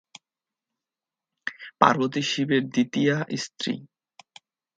পার্বতী 1.79 2.21
শিবের 2.21 2.63
দ্বিতীয়া 2.73 3.17
স্ত্রী। 3.43 3.73